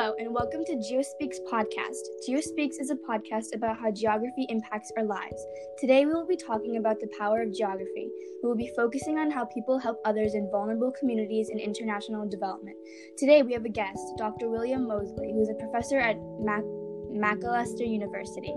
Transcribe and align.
Hello, 0.00 0.14
and 0.18 0.32
welcome 0.32 0.64
to 0.64 0.76
GeoSpeaks 0.76 1.40
podcast. 1.52 2.08
GeoSpeaks 2.26 2.80
is 2.80 2.88
a 2.88 2.94
podcast 2.94 3.54
about 3.54 3.78
how 3.78 3.90
geography 3.90 4.46
impacts 4.48 4.90
our 4.96 5.04
lives. 5.04 5.44
Today, 5.78 6.06
we 6.06 6.12
will 6.14 6.26
be 6.26 6.38
talking 6.38 6.78
about 6.78 7.00
the 7.00 7.10
power 7.18 7.42
of 7.42 7.52
geography. 7.52 8.08
We 8.42 8.48
will 8.48 8.56
be 8.56 8.72
focusing 8.74 9.18
on 9.18 9.30
how 9.30 9.44
people 9.44 9.78
help 9.78 9.98
others 10.06 10.34
in 10.34 10.48
vulnerable 10.50 10.90
communities 10.98 11.50
in 11.50 11.58
international 11.58 12.26
development. 12.26 12.78
Today, 13.18 13.42
we 13.42 13.52
have 13.52 13.66
a 13.66 13.68
guest, 13.68 14.00
Dr. 14.16 14.48
William 14.48 14.88
Moseley, 14.88 15.34
who 15.34 15.42
is 15.42 15.50
a 15.50 15.54
professor 15.60 15.98
at 15.98 16.16
Mac- 16.40 16.64
Macalester 17.12 17.86
University. 17.86 18.54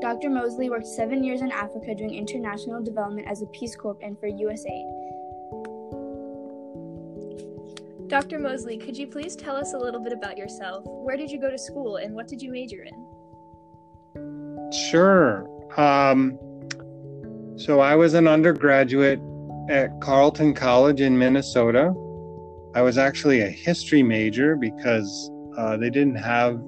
Dr. 0.00 0.30
Moseley 0.30 0.70
worked 0.70 0.86
seven 0.86 1.22
years 1.22 1.42
in 1.42 1.52
Africa 1.52 1.94
doing 1.94 2.14
international 2.14 2.82
development 2.82 3.28
as 3.28 3.42
a 3.42 3.46
Peace 3.48 3.76
Corps 3.76 3.98
and 4.00 4.18
for 4.18 4.28
USAID. 4.30 5.17
Dr. 8.08 8.38
Moseley, 8.38 8.78
could 8.78 8.96
you 8.96 9.06
please 9.06 9.36
tell 9.36 9.54
us 9.54 9.74
a 9.74 9.78
little 9.78 10.00
bit 10.00 10.14
about 10.14 10.38
yourself? 10.38 10.82
Where 10.86 11.16
did 11.16 11.30
you 11.30 11.38
go 11.38 11.50
to 11.50 11.58
school 11.58 11.96
and 11.96 12.14
what 12.14 12.26
did 12.26 12.40
you 12.40 12.50
major 12.50 12.82
in? 12.82 14.72
Sure. 14.90 15.46
Um, 15.76 16.38
so 17.56 17.80
I 17.80 17.94
was 17.96 18.14
an 18.14 18.26
undergraduate 18.26 19.20
at 19.68 19.90
Carleton 20.00 20.54
College 20.54 21.02
in 21.02 21.18
Minnesota. 21.18 21.92
I 22.74 22.80
was 22.80 22.96
actually 22.96 23.42
a 23.42 23.48
history 23.48 24.02
major 24.02 24.56
because 24.56 25.30
uh, 25.58 25.76
they 25.76 25.90
didn't 25.90 26.16
have 26.16 26.62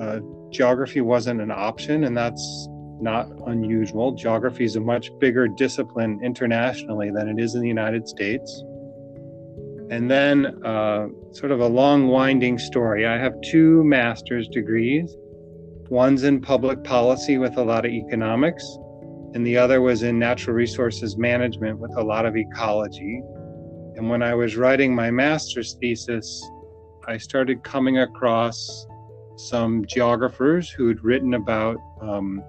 uh, 0.00 0.18
geography 0.50 1.00
wasn't 1.02 1.40
an 1.40 1.52
option, 1.52 2.04
and 2.04 2.16
that's 2.16 2.68
not 3.00 3.28
unusual. 3.46 4.12
Geography 4.12 4.64
is 4.64 4.74
a 4.74 4.80
much 4.80 5.10
bigger 5.20 5.46
discipline 5.46 6.20
internationally 6.24 7.10
than 7.10 7.28
it 7.28 7.38
is 7.38 7.54
in 7.54 7.60
the 7.60 7.68
United 7.68 8.08
States. 8.08 8.64
And 9.90 10.08
then, 10.08 10.64
uh, 10.64 11.08
sort 11.32 11.50
of 11.50 11.60
a 11.60 11.66
long, 11.66 12.06
winding 12.06 12.60
story. 12.60 13.06
I 13.06 13.18
have 13.18 13.34
two 13.50 13.82
master's 13.82 14.46
degrees. 14.48 15.16
One's 15.88 16.22
in 16.22 16.40
public 16.40 16.84
policy 16.84 17.38
with 17.38 17.56
a 17.56 17.62
lot 17.64 17.84
of 17.84 17.90
economics, 17.90 18.64
and 19.34 19.44
the 19.44 19.56
other 19.56 19.80
was 19.80 20.04
in 20.04 20.16
natural 20.16 20.54
resources 20.54 21.18
management 21.18 21.80
with 21.80 21.90
a 21.96 22.02
lot 22.02 22.24
of 22.24 22.36
ecology. 22.36 23.20
And 23.96 24.08
when 24.08 24.22
I 24.22 24.32
was 24.32 24.56
writing 24.56 24.94
my 24.94 25.10
master's 25.10 25.74
thesis, 25.80 26.48
I 27.08 27.16
started 27.16 27.64
coming 27.64 27.98
across 27.98 28.86
some 29.36 29.84
geographers 29.86 30.70
who 30.70 30.86
had 30.86 31.02
written 31.02 31.34
about 31.34 31.78
um, 32.00 32.44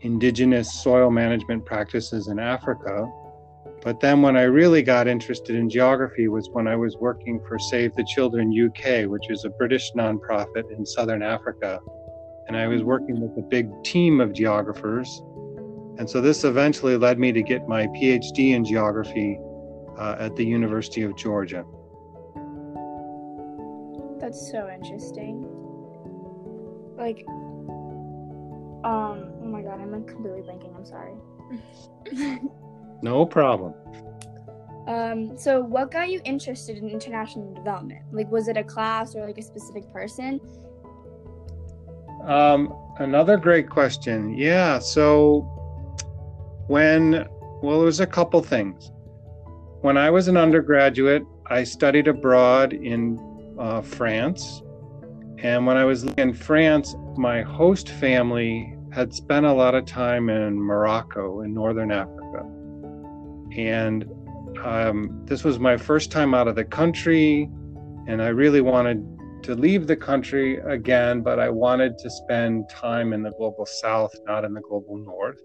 indigenous 0.00 0.72
soil 0.82 1.10
management 1.10 1.66
practices 1.66 2.28
in 2.28 2.38
Africa 2.38 3.06
but 3.84 4.00
then 4.00 4.22
when 4.22 4.34
I 4.34 4.44
really 4.44 4.82
got 4.82 5.06
interested 5.06 5.54
in 5.54 5.68
geography 5.68 6.26
was 6.28 6.48
when 6.50 6.66
I 6.66 6.74
was 6.74 6.96
working 6.96 7.38
for 7.46 7.58
Save 7.58 7.94
the 7.94 8.04
Children 8.04 8.50
UK, 8.50 9.04
which 9.10 9.28
is 9.28 9.44
a 9.44 9.50
British 9.50 9.92
nonprofit 9.92 10.70
in 10.74 10.86
Southern 10.86 11.22
Africa. 11.22 11.78
And 12.48 12.56
I 12.56 12.66
was 12.66 12.82
working 12.82 13.20
with 13.20 13.36
a 13.36 13.46
big 13.46 13.68
team 13.84 14.22
of 14.22 14.32
geographers. 14.32 15.22
And 15.98 16.08
so 16.08 16.22
this 16.22 16.44
eventually 16.44 16.96
led 16.96 17.18
me 17.18 17.30
to 17.32 17.42
get 17.42 17.68
my 17.68 17.86
PhD 17.88 18.54
in 18.54 18.64
geography 18.64 19.38
uh, 19.98 20.16
at 20.18 20.34
the 20.34 20.46
University 20.46 21.02
of 21.02 21.14
Georgia. 21.16 21.64
That's 24.18 24.50
so 24.50 24.70
interesting. 24.70 25.46
Like, 26.96 27.22
um, 28.82 29.32
oh 29.42 29.44
my 29.44 29.60
god, 29.60 29.78
I'm 29.80 30.04
completely 30.06 30.40
blanking. 30.40 30.74
I'm 30.74 30.86
sorry. 30.86 31.14
No 33.04 33.26
problem. 33.26 33.74
Um, 34.88 35.36
so 35.36 35.60
what 35.60 35.90
got 35.90 36.08
you 36.08 36.22
interested 36.24 36.78
in 36.78 36.88
international 36.88 37.52
development? 37.52 38.00
Like, 38.12 38.30
was 38.32 38.48
it 38.48 38.56
a 38.56 38.64
class 38.64 39.14
or 39.14 39.26
like 39.26 39.36
a 39.36 39.42
specific 39.42 39.92
person? 39.92 40.40
Um, 42.24 42.74
another 42.98 43.36
great 43.36 43.68
question. 43.68 44.32
Yeah. 44.38 44.78
So 44.78 45.40
when, 46.68 47.28
well, 47.62 47.82
it 47.82 47.84
was 47.84 48.00
a 48.00 48.06
couple 48.06 48.42
things. 48.42 48.90
When 49.82 49.98
I 49.98 50.08
was 50.08 50.26
an 50.28 50.38
undergraduate, 50.38 51.24
I 51.48 51.62
studied 51.64 52.08
abroad 52.08 52.72
in 52.72 53.20
uh, 53.58 53.82
France. 53.82 54.62
And 55.36 55.66
when 55.66 55.76
I 55.76 55.84
was 55.84 56.04
in 56.04 56.32
France, 56.32 56.96
my 57.18 57.42
host 57.42 57.90
family 57.90 58.74
had 58.92 59.12
spent 59.12 59.44
a 59.44 59.52
lot 59.52 59.74
of 59.74 59.84
time 59.84 60.30
in 60.30 60.58
Morocco 60.58 61.42
in 61.42 61.52
northern 61.52 61.92
Africa. 61.92 62.23
And 63.56 64.04
um, 64.62 65.22
this 65.24 65.44
was 65.44 65.58
my 65.58 65.76
first 65.76 66.10
time 66.10 66.34
out 66.34 66.48
of 66.48 66.54
the 66.54 66.64
country, 66.64 67.48
and 68.06 68.22
I 68.22 68.28
really 68.28 68.60
wanted 68.60 69.04
to 69.44 69.54
leave 69.54 69.86
the 69.86 69.96
country 69.96 70.58
again, 70.58 71.20
but 71.20 71.38
I 71.38 71.50
wanted 71.50 71.98
to 71.98 72.10
spend 72.10 72.68
time 72.70 73.12
in 73.12 73.22
the 73.22 73.30
global 73.32 73.66
south, 73.66 74.12
not 74.26 74.44
in 74.44 74.54
the 74.54 74.62
global 74.62 74.96
north. 74.96 75.40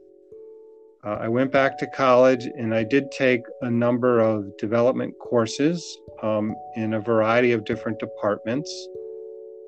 Uh, 1.06 1.18
I 1.22 1.28
went 1.28 1.52
back 1.52 1.78
to 1.80 1.88
college 1.88 2.46
and 2.46 2.74
I 2.74 2.84
did 2.84 3.12
take 3.12 3.42
a 3.62 3.70
number 3.70 4.20
of 4.20 4.46
development 4.58 5.14
courses 5.20 5.98
um, 6.24 6.56
in 6.76 6.94
a 6.94 7.00
variety 7.00 7.52
of 7.52 7.64
different 7.64 8.00
departments. 8.00 8.72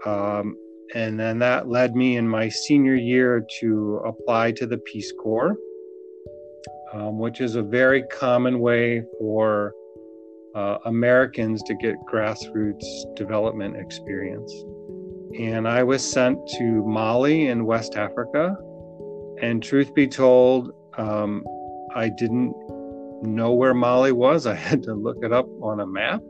Um, 0.06 0.58
and 0.94 1.20
then 1.20 1.40
that 1.40 1.70
led 1.70 1.96
me 1.96 2.18
in 2.18 2.28
my 2.28 2.50
senior 2.50 2.96
year 2.96 3.46
to 3.60 4.02
apply 4.06 4.52
to 4.54 4.66
the 4.66 4.78
Peace 4.80 5.14
Corps 5.22 5.56
um, 6.94 7.18
which 7.18 7.42
is 7.42 7.56
a 7.56 7.64
very 7.64 8.04
common 8.04 8.60
way 8.60 9.04
for 9.20 9.74
uh, 10.56 10.78
Americans 10.86 11.64
to 11.64 11.76
get 11.76 11.96
grassroots 12.12 12.86
development 13.16 13.78
experience. 13.78 14.54
And 15.40 15.68
I 15.68 15.84
was 15.84 16.10
sent 16.10 16.38
to 16.58 16.86
Mali 16.86 17.48
in 17.48 17.66
West 17.66 17.96
Africa. 17.96 18.58
And 19.42 19.64
truth 19.64 19.94
be 19.94 20.08
told, 20.08 20.72
um, 20.98 21.44
I 21.96 22.10
didn't 22.10 22.54
know 23.22 23.54
where 23.54 23.74
Mali 23.74 24.12
was. 24.12 24.46
I 24.46 24.56
had 24.56 24.84
to 24.84 24.94
look 24.94 25.18
it 25.22 25.32
up 25.32 25.48
on 25.62 25.80
a 25.80 25.88
map. 25.88 26.22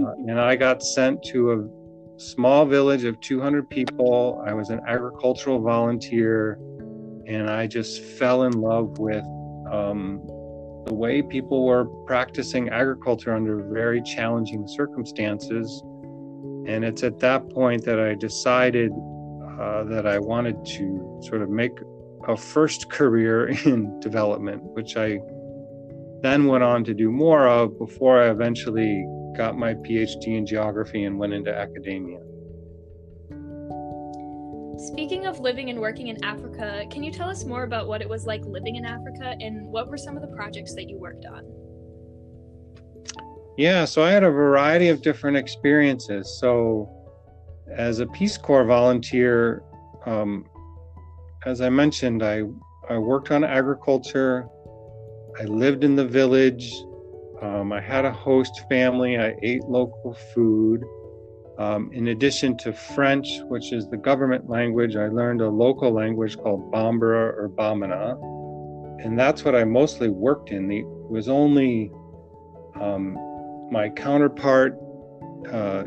Uh, 0.00 0.12
and 0.26 0.40
I 0.40 0.56
got 0.56 0.82
sent 0.82 1.22
to 1.24 1.52
a 1.52 2.18
small 2.18 2.66
village 2.66 3.04
of 3.04 3.20
200 3.20 3.70
people. 3.70 4.42
I 4.44 4.52
was 4.54 4.70
an 4.70 4.80
agricultural 4.86 5.60
volunteer, 5.60 6.58
and 7.26 7.48
I 7.48 7.66
just 7.66 8.02
fell 8.02 8.42
in 8.42 8.52
love 8.52 8.98
with 8.98 9.24
um, 9.70 10.20
the 10.86 10.94
way 10.94 11.22
people 11.22 11.66
were 11.66 11.84
practicing 12.06 12.68
agriculture 12.70 13.34
under 13.34 13.62
very 13.72 14.02
challenging 14.02 14.66
circumstances. 14.66 15.82
And 16.66 16.84
it's 16.84 17.02
at 17.02 17.18
that 17.20 17.48
point 17.50 17.84
that 17.84 18.00
I 18.00 18.14
decided 18.14 18.90
uh, 19.60 19.84
that 19.84 20.06
I 20.06 20.18
wanted 20.18 20.64
to 20.64 21.20
sort 21.22 21.42
of 21.42 21.50
make 21.50 21.72
a 22.28 22.36
first 22.36 22.90
career 22.90 23.48
in 23.64 24.00
development, 24.00 24.62
which 24.62 24.96
I 24.96 25.20
then 26.22 26.46
went 26.46 26.64
on 26.64 26.84
to 26.84 26.94
do 26.94 27.10
more 27.10 27.48
of 27.48 27.78
before 27.78 28.22
I 28.22 28.30
eventually 28.30 29.06
got 29.36 29.56
my 29.56 29.74
PhD 29.74 30.36
in 30.36 30.44
geography 30.44 31.04
and 31.04 31.18
went 31.18 31.32
into 31.32 31.54
academia. 31.54 32.20
Speaking 34.80 35.26
of 35.26 35.40
living 35.40 35.68
and 35.68 35.78
working 35.78 36.08
in 36.08 36.24
Africa, 36.24 36.86
can 36.90 37.02
you 37.02 37.12
tell 37.12 37.28
us 37.28 37.44
more 37.44 37.64
about 37.64 37.86
what 37.86 38.00
it 38.00 38.08
was 38.08 38.24
like 38.24 38.42
living 38.46 38.76
in 38.76 38.86
Africa 38.86 39.36
and 39.38 39.66
what 39.66 39.88
were 39.88 39.98
some 39.98 40.16
of 40.16 40.22
the 40.22 40.34
projects 40.34 40.74
that 40.74 40.88
you 40.88 40.96
worked 40.96 41.26
on? 41.26 41.44
Yeah, 43.58 43.84
so 43.84 44.02
I 44.02 44.10
had 44.10 44.24
a 44.24 44.30
variety 44.30 44.88
of 44.88 45.02
different 45.02 45.36
experiences. 45.36 46.34
So, 46.40 46.88
as 47.70 48.00
a 48.00 48.06
Peace 48.06 48.38
Corps 48.38 48.64
volunteer, 48.64 49.62
um, 50.06 50.46
as 51.44 51.60
I 51.60 51.68
mentioned, 51.68 52.22
I, 52.22 52.44
I 52.88 52.96
worked 52.96 53.30
on 53.30 53.44
agriculture, 53.44 54.48
I 55.38 55.44
lived 55.44 55.84
in 55.84 55.94
the 55.94 56.06
village, 56.06 56.72
um, 57.42 57.70
I 57.70 57.82
had 57.82 58.06
a 58.06 58.12
host 58.12 58.62
family, 58.70 59.18
I 59.18 59.36
ate 59.42 59.62
local 59.64 60.14
food. 60.32 60.84
Um, 61.60 61.90
in 61.92 62.08
addition 62.08 62.56
to 62.58 62.72
French, 62.72 63.42
which 63.42 63.70
is 63.70 63.86
the 63.86 63.98
government 63.98 64.48
language, 64.48 64.96
I 64.96 65.08
learned 65.08 65.42
a 65.42 65.48
local 65.50 65.92
language 65.92 66.38
called 66.38 66.72
Bambara 66.72 67.34
or 67.36 67.50
Bamana. 67.50 68.16
And 69.04 69.18
that's 69.18 69.44
what 69.44 69.54
I 69.54 69.64
mostly 69.64 70.08
worked 70.08 70.52
in. 70.52 70.72
It 70.72 70.86
was 70.86 71.28
only 71.28 71.92
um, 72.80 73.14
my 73.70 73.90
counterpart 73.90 74.72
uh, 75.52 75.84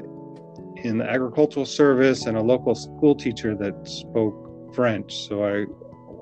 in 0.84 1.00
the 1.00 1.10
agricultural 1.10 1.66
service 1.66 2.28
and 2.28 2.38
a 2.38 2.42
local 2.42 2.76
school 2.76 3.16
teacher 3.16 3.56
that 3.56 3.88
spoke 3.88 4.76
French. 4.76 5.28
So 5.28 5.44
I 5.44 5.66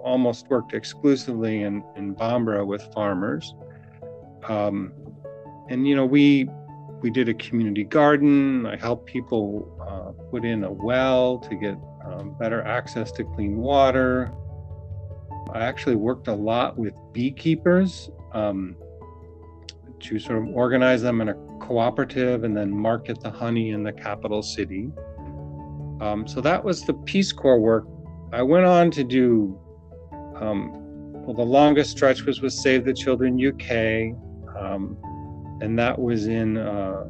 almost 0.02 0.48
worked 0.48 0.74
exclusively 0.74 1.64
in, 1.64 1.84
in 1.98 2.16
Bambara 2.16 2.66
with 2.66 2.82
farmers. 2.94 3.54
Um, 4.48 4.94
and, 5.68 5.86
you 5.86 5.96
know, 5.98 6.06
we 6.06 6.48
we 7.02 7.10
did 7.10 7.30
a 7.30 7.34
community 7.34 7.84
garden. 7.84 8.66
I 8.66 8.76
helped 8.78 9.06
people 9.06 9.78
uh, 9.82 10.12
put 10.30 10.46
in 10.46 10.64
a 10.64 10.72
well 10.72 11.40
to 11.40 11.56
get 11.56 11.78
um, 12.06 12.36
better 12.40 12.62
access 12.64 13.12
to 13.14 13.24
clean 13.24 13.58
water. 13.58 14.32
I 15.54 15.60
actually 15.60 15.96
worked 15.96 16.28
a 16.28 16.34
lot 16.34 16.78
with 16.78 16.94
beekeepers 17.12 18.10
um, 18.34 18.76
to 20.00 20.20
sort 20.20 20.40
of 20.40 20.48
organize 20.54 21.02
them 21.02 21.22
in 21.22 21.30
a 21.30 21.34
cooperative 21.60 22.44
and 22.44 22.56
then 22.56 22.72
market 22.72 23.20
the 23.22 23.30
honey 23.30 23.72
in 23.72 23.84
the 23.84 23.92
capital 23.92 24.42
city. 24.42 24.92
Um, 26.00 26.28
so 26.28 26.42
that 26.42 26.64
was 26.64 26.84
the 26.84 26.94
Peace 26.94 27.32
Corps 27.32 27.60
work. 27.60 27.86
I 28.32 28.42
went 28.42 28.66
on 28.66 28.92
to 28.92 29.04
do, 29.04 29.60
um, 30.36 30.72
well, 31.24 31.36
the 31.36 31.44
longest 31.44 31.92
stretch 31.92 32.24
was 32.24 32.42
with 32.42 32.54
Save 32.54 32.86
the 32.86 32.94
Children 32.94 33.36
UK, 33.36 34.16
um, 34.58 34.98
and 35.62 35.78
that 35.80 35.98
was 35.98 36.28
in, 36.28 36.58
uh, 36.58 37.06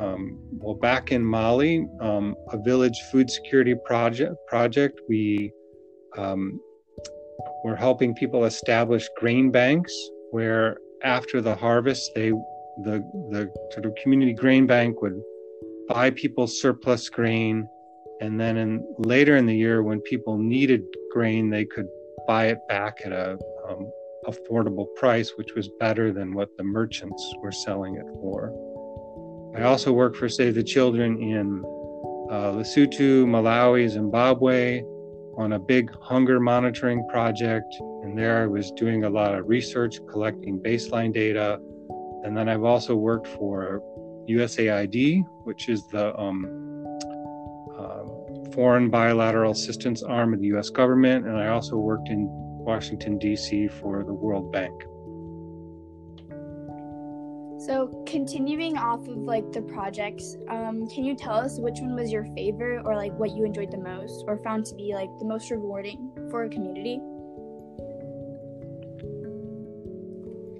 um, 0.00 0.38
well, 0.52 0.74
back 0.74 1.12
in 1.12 1.24
Mali, 1.24 1.86
um, 2.00 2.34
a 2.50 2.58
village 2.58 2.98
food 3.12 3.30
security 3.30 3.74
project. 3.84 4.34
Project 4.48 5.00
we 5.08 5.52
um, 6.16 6.60
were 7.64 7.76
helping 7.76 8.14
people 8.14 8.44
establish 8.44 9.06
grain 9.18 9.50
banks 9.50 9.94
where 10.30 10.78
after 11.04 11.40
the 11.40 11.54
harvest 11.54 12.10
they 12.14 12.30
the 12.84 12.98
the 13.30 13.52
sort 13.72 13.86
of 13.86 13.94
community 14.02 14.32
grain 14.32 14.66
bank 14.66 15.00
would 15.02 15.20
buy 15.88 16.10
people 16.10 16.46
surplus 16.46 17.08
grain 17.08 17.68
and 18.20 18.40
then 18.40 18.56
in 18.56 18.84
later 18.98 19.36
in 19.36 19.46
the 19.46 19.54
year 19.54 19.82
when 19.82 20.00
people 20.00 20.36
needed 20.36 20.82
grain 21.12 21.50
they 21.50 21.64
could 21.64 21.86
buy 22.26 22.46
it 22.46 22.58
back 22.68 22.98
at 23.04 23.12
a 23.12 23.38
um, 23.68 23.90
affordable 24.28 24.86
price 24.94 25.32
which 25.36 25.54
was 25.54 25.68
better 25.80 26.12
than 26.12 26.34
what 26.34 26.56
the 26.56 26.64
merchants 26.64 27.34
were 27.42 27.52
selling 27.52 27.96
it 27.96 28.06
for. 28.20 28.52
I 29.56 29.62
also 29.62 29.92
worked 29.92 30.16
for 30.16 30.28
save 30.28 30.54
the 30.54 30.62
children 30.62 31.20
in 31.20 31.64
uh, 32.30 32.52
lesotho 32.52 33.24
malawi 33.24 33.88
zimbabwe 33.88 34.82
on 35.38 35.52
a 35.52 35.58
big 35.58 35.90
hunger 36.02 36.40
monitoring 36.40 37.06
project. 37.08 37.74
And 38.02 38.18
there 38.18 38.42
i 38.42 38.46
was 38.46 38.70
doing 38.72 39.04
a 39.04 39.10
lot 39.10 39.34
of 39.34 39.48
research 39.48 39.98
collecting 40.10 40.60
baseline 40.60 41.14
data. 41.14 41.60
And 42.24 42.36
then 42.36 42.48
I've 42.48 42.64
also 42.64 42.96
worked 42.96 43.28
for 43.28 43.80
USAID, 44.28 45.24
which 45.44 45.68
is 45.68 45.86
the 45.88 46.14
um, 46.18 46.84
uh, 47.78 48.04
foreign 48.52 48.90
bilateral 48.90 49.52
assistance 49.52 50.02
arm 50.02 50.34
of 50.34 50.40
the 50.40 50.48
US 50.58 50.68
government. 50.70 51.26
And 51.26 51.36
I 51.36 51.48
also 51.48 51.76
worked 51.76 52.08
in 52.08 52.26
Washington, 52.68 53.16
D.C. 53.16 53.66
for 53.68 54.04
the 54.04 54.12
World 54.12 54.52
Bank. 54.52 54.82
So, 57.66 58.04
continuing 58.06 58.76
off 58.76 59.08
of 59.08 59.16
like 59.16 59.50
the 59.52 59.62
projects, 59.62 60.36
um, 60.50 60.86
can 60.86 61.02
you 61.02 61.16
tell 61.16 61.34
us 61.34 61.58
which 61.58 61.80
one 61.80 61.96
was 61.96 62.12
your 62.12 62.26
favorite 62.36 62.82
or 62.84 62.94
like 62.94 63.12
what 63.18 63.30
you 63.30 63.46
enjoyed 63.46 63.70
the 63.70 63.78
most 63.78 64.24
or 64.28 64.36
found 64.44 64.66
to 64.66 64.74
be 64.74 64.92
like 64.94 65.08
the 65.18 65.24
most 65.24 65.50
rewarding 65.50 66.10
for 66.30 66.44
a 66.44 66.48
community? 66.50 67.00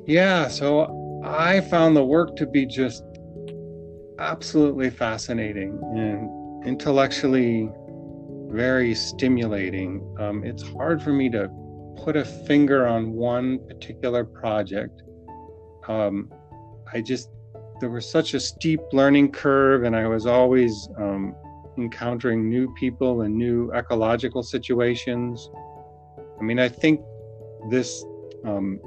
Yeah, 0.06 0.48
so 0.48 1.20
I 1.22 1.60
found 1.60 1.94
the 1.94 2.04
work 2.04 2.36
to 2.36 2.46
be 2.46 2.64
just 2.64 3.04
absolutely 4.18 4.88
fascinating 4.88 5.78
and 5.94 6.66
intellectually 6.66 7.70
very 8.48 8.94
stimulating. 8.94 10.16
Um, 10.18 10.42
it's 10.42 10.62
hard 10.62 11.02
for 11.02 11.12
me 11.12 11.28
to 11.30 11.50
put 12.04 12.16
a 12.16 12.24
finger 12.24 12.86
on 12.86 13.12
one 13.12 13.58
particular 13.66 14.24
project. 14.24 15.02
Um, 15.86 16.32
I 16.92 17.00
just, 17.00 17.30
there 17.80 17.90
was 17.90 18.08
such 18.08 18.34
a 18.34 18.40
steep 18.40 18.80
learning 18.92 19.32
curve, 19.32 19.84
and 19.84 19.94
I 19.94 20.06
was 20.06 20.26
always 20.26 20.88
um, 20.98 21.34
encountering 21.76 22.48
new 22.48 22.72
people 22.74 23.22
and 23.22 23.34
new 23.34 23.72
ecological 23.72 24.42
situations. 24.42 25.50
I 26.38 26.42
mean, 26.42 26.58
I 26.58 26.68
think 26.68 27.00
this 27.70 28.04
um, 28.44 28.80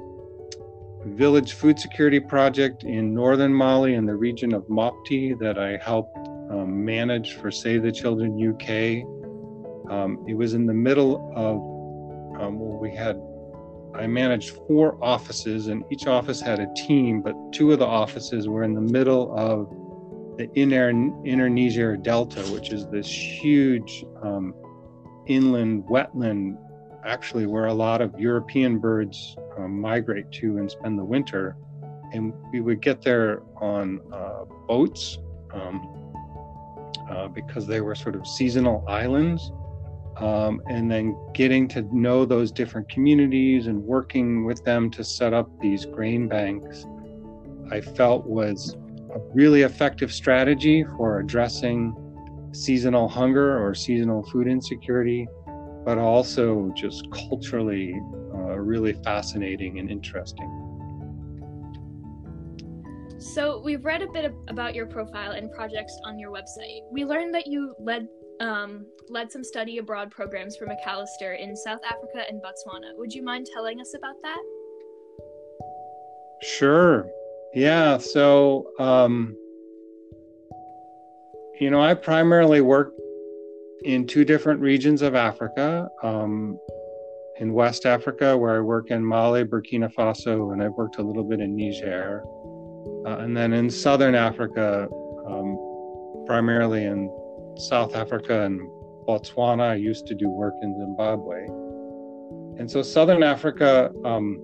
village 1.06 1.54
food 1.54 1.78
security 1.78 2.20
project 2.20 2.84
in 2.84 3.12
northern 3.12 3.52
Mali 3.52 3.94
in 3.94 4.06
the 4.06 4.14
region 4.14 4.54
of 4.54 4.62
Mopti 4.68 5.38
that 5.38 5.58
I 5.58 5.76
helped 5.76 6.16
um, 6.50 6.84
manage 6.84 7.34
for 7.34 7.50
Save 7.50 7.82
the 7.82 7.92
Children 7.92 8.32
UK. 8.36 9.04
Um, 9.90 10.24
it 10.28 10.34
was 10.34 10.54
in 10.54 10.66
the 10.66 10.74
middle 10.74 11.32
of, 11.34 11.60
um, 12.38 12.58
well, 12.58 12.78
we 12.78 12.94
had, 12.94 13.20
I 13.94 14.06
managed 14.06 14.50
four 14.66 15.02
offices, 15.02 15.68
and 15.68 15.84
each 15.90 16.06
office 16.06 16.40
had 16.40 16.60
a 16.60 16.66
team, 16.74 17.22
but 17.22 17.34
two 17.52 17.72
of 17.72 17.78
the 17.78 17.86
offices 17.86 18.48
were 18.48 18.62
in 18.62 18.74
the 18.74 18.80
middle 18.80 19.36
of 19.36 19.68
the 20.38 20.50
Inner, 20.54 20.90
Inner 21.24 21.48
Niger 21.48 21.96
Delta, 21.96 22.40
which 22.52 22.72
is 22.72 22.88
this 22.88 23.06
huge 23.06 24.04
um, 24.22 24.54
inland 25.26 25.84
wetland, 25.84 26.56
actually, 27.04 27.46
where 27.46 27.66
a 27.66 27.74
lot 27.74 28.00
of 28.00 28.18
European 28.18 28.78
birds 28.78 29.36
um, 29.58 29.80
migrate 29.80 30.30
to 30.32 30.56
and 30.58 30.70
spend 30.70 30.98
the 30.98 31.04
winter. 31.04 31.56
And 32.12 32.32
we 32.52 32.60
would 32.60 32.80
get 32.80 33.02
there 33.02 33.42
on 33.56 34.00
uh, 34.12 34.44
boats 34.66 35.18
um, 35.52 35.88
uh, 37.10 37.28
because 37.28 37.66
they 37.66 37.80
were 37.80 37.94
sort 37.94 38.14
of 38.14 38.26
seasonal 38.26 38.84
islands. 38.88 39.52
Um, 40.18 40.60
and 40.68 40.90
then 40.90 41.16
getting 41.32 41.66
to 41.68 41.82
know 41.90 42.24
those 42.24 42.52
different 42.52 42.88
communities 42.88 43.66
and 43.66 43.82
working 43.82 44.44
with 44.44 44.62
them 44.64 44.90
to 44.92 45.02
set 45.02 45.32
up 45.32 45.48
these 45.60 45.86
grain 45.86 46.28
banks, 46.28 46.84
I 47.70 47.80
felt 47.80 48.26
was 48.26 48.76
a 49.14 49.18
really 49.34 49.62
effective 49.62 50.12
strategy 50.12 50.84
for 50.96 51.20
addressing 51.20 51.96
seasonal 52.52 53.08
hunger 53.08 53.64
or 53.64 53.74
seasonal 53.74 54.22
food 54.24 54.46
insecurity, 54.46 55.26
but 55.84 55.98
also 55.98 56.70
just 56.76 57.10
culturally 57.10 57.98
uh, 58.34 58.58
really 58.58 58.92
fascinating 58.92 59.78
and 59.78 59.90
interesting. 59.90 60.68
So, 63.18 63.62
we've 63.64 63.84
read 63.84 64.02
a 64.02 64.08
bit 64.08 64.34
about 64.48 64.74
your 64.74 64.86
profile 64.86 65.30
and 65.30 65.50
projects 65.52 65.96
on 66.04 66.18
your 66.18 66.32
website. 66.32 66.80
We 66.90 67.04
learned 67.04 67.32
that 67.34 67.46
you 67.46 67.74
led 67.78 68.08
um, 68.42 68.86
led 69.08 69.30
some 69.30 69.44
study 69.44 69.78
abroad 69.78 70.10
programs 70.10 70.56
for 70.56 70.66
Macalester 70.66 71.38
in 71.38 71.56
South 71.56 71.80
Africa 71.88 72.24
and 72.28 72.42
Botswana. 72.42 72.96
Would 72.96 73.12
you 73.12 73.22
mind 73.22 73.46
telling 73.52 73.80
us 73.80 73.94
about 73.94 74.16
that? 74.22 74.42
Sure. 76.42 77.08
Yeah. 77.54 77.98
So, 77.98 78.72
um, 78.78 79.36
you 81.60 81.70
know, 81.70 81.80
I 81.80 81.94
primarily 81.94 82.60
work 82.60 82.92
in 83.84 84.06
two 84.06 84.24
different 84.24 84.60
regions 84.60 85.02
of 85.02 85.14
Africa. 85.14 85.88
Um, 86.02 86.58
in 87.40 87.52
West 87.52 87.86
Africa, 87.86 88.36
where 88.36 88.56
I 88.56 88.60
work 88.60 88.90
in 88.90 89.04
Mali, 89.04 89.44
Burkina 89.44 89.92
Faso, 89.92 90.52
and 90.52 90.62
I've 90.62 90.74
worked 90.74 90.98
a 90.98 91.02
little 91.02 91.24
bit 91.24 91.40
in 91.40 91.56
Niger. 91.56 92.22
Uh, 93.04 93.18
and 93.18 93.36
then 93.36 93.52
in 93.52 93.68
Southern 93.68 94.14
Africa, 94.14 94.86
um, 95.26 96.24
primarily 96.26 96.84
in 96.84 97.08
South 97.56 97.94
Africa 97.94 98.42
and 98.42 98.60
Botswana, 99.06 99.70
I 99.70 99.74
used 99.74 100.06
to 100.06 100.14
do 100.14 100.28
work 100.28 100.54
in 100.62 100.76
Zimbabwe. 100.76 101.46
And 102.58 102.70
so, 102.70 102.82
Southern 102.82 103.22
Africa, 103.22 103.90
um, 104.04 104.40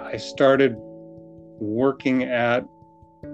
I 0.00 0.16
started 0.16 0.76
working 1.58 2.24
at, 2.24 2.64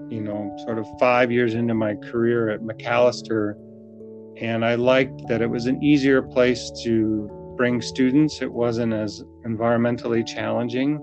you 0.09 0.21
know, 0.21 0.55
sort 0.65 0.79
of 0.79 0.87
five 0.99 1.31
years 1.31 1.53
into 1.53 1.73
my 1.73 1.95
career 1.95 2.49
at 2.49 2.61
Macalester. 2.61 3.55
And 4.37 4.65
I 4.65 4.75
liked 4.75 5.27
that 5.27 5.41
it 5.41 5.49
was 5.49 5.65
an 5.67 5.83
easier 5.83 6.21
place 6.21 6.71
to 6.83 7.29
bring 7.57 7.81
students. 7.81 8.41
It 8.41 8.51
wasn't 8.51 8.93
as 8.93 9.23
environmentally 9.45 10.25
challenging. 10.25 10.95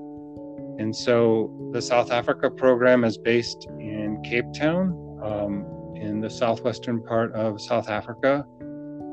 And 0.78 0.94
so 0.94 1.70
the 1.72 1.82
South 1.82 2.10
Africa 2.10 2.50
program 2.50 3.04
is 3.04 3.18
based 3.18 3.66
in 3.78 4.20
Cape 4.24 4.46
Town, 4.54 4.92
um, 5.22 5.64
in 6.00 6.20
the 6.20 6.30
southwestern 6.30 7.02
part 7.02 7.32
of 7.34 7.60
South 7.60 7.88
Africa. 7.88 8.44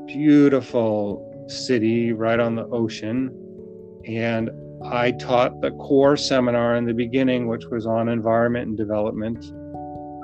Beautiful 0.06 1.46
city 1.48 2.12
right 2.12 2.40
on 2.40 2.54
the 2.54 2.66
ocean. 2.66 3.30
And 4.06 4.50
I 4.84 5.12
taught 5.12 5.60
the 5.60 5.72
core 5.72 6.16
seminar 6.16 6.76
in 6.76 6.84
the 6.84 6.94
beginning, 6.94 7.48
which 7.48 7.66
was 7.66 7.86
on 7.86 8.08
environment 8.08 8.68
and 8.68 8.76
development. 8.76 9.44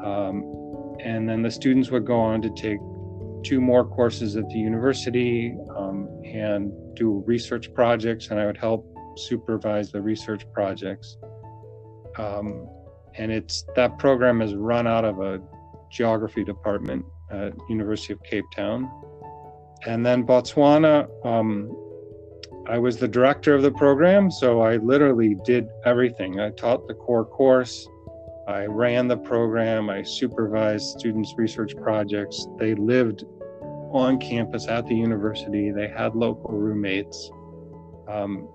Um, 0.04 0.96
and 1.00 1.28
then 1.28 1.42
the 1.42 1.50
students 1.50 1.90
would 1.90 2.06
go 2.06 2.20
on 2.20 2.42
to 2.42 2.50
take 2.50 2.78
two 3.42 3.60
more 3.60 3.84
courses 3.84 4.36
at 4.36 4.48
the 4.48 4.58
university 4.58 5.56
um, 5.76 6.08
and 6.24 6.72
do 6.94 7.24
research 7.26 7.72
projects, 7.74 8.28
and 8.28 8.38
I 8.38 8.46
would 8.46 8.56
help 8.56 8.86
supervise 9.16 9.90
the 9.90 10.00
research 10.00 10.44
projects. 10.52 11.16
Um, 12.18 12.68
and 13.16 13.32
it's 13.32 13.64
that 13.74 13.98
program 13.98 14.40
is 14.42 14.54
run 14.54 14.86
out 14.86 15.04
of 15.04 15.20
a 15.20 15.40
geography 15.92 16.42
department 16.44 17.04
at 17.30 17.52
University 17.68 18.12
of 18.12 18.22
Cape 18.22 18.44
Town. 18.54 18.90
And 19.86 20.04
then 20.04 20.24
Botswana, 20.24 21.08
um, 21.26 21.70
I 22.68 22.78
was 22.78 22.96
the 22.96 23.08
director 23.08 23.54
of 23.54 23.62
the 23.62 23.72
program, 23.72 24.30
so 24.30 24.60
I 24.60 24.76
literally 24.76 25.36
did 25.44 25.66
everything. 25.84 26.40
I 26.40 26.50
taught 26.50 26.86
the 26.86 26.94
core 26.94 27.24
course, 27.24 27.88
I 28.48 28.66
ran 28.66 29.08
the 29.08 29.16
program, 29.16 29.90
I 29.90 30.02
supervised 30.02 30.98
students' 30.98 31.34
research 31.36 31.76
projects. 31.76 32.46
They 32.58 32.74
lived 32.74 33.24
on 33.92 34.18
campus 34.18 34.68
at 34.68 34.86
the 34.86 34.94
university. 34.94 35.70
They 35.70 35.88
had 35.88 36.14
local 36.14 36.52
roommates. 36.52 37.30
Um, 38.08 38.48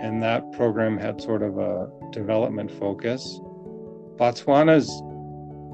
and 0.00 0.22
that 0.22 0.52
program 0.52 0.98
had 0.98 1.20
sort 1.20 1.42
of 1.42 1.58
a 1.58 1.90
development 2.10 2.70
focus. 2.70 3.40
Botswana 4.16 4.76
is 4.76 4.90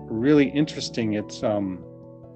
really 0.08 0.48
interesting. 0.48 1.14
It's 1.14 1.42
um, 1.42 1.84